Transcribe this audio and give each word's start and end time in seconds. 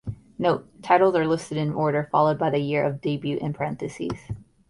"Note": 0.39 0.67
Titles 0.81 1.13
are 1.15 1.27
listed 1.27 1.59
in 1.59 1.71
order 1.71 2.09
followed 2.11 2.39
by 2.39 2.49
the 2.49 2.57
year 2.57 2.83
of 2.83 3.01
debut 3.01 3.37
in 3.37 3.53
parentheses. 3.53 4.31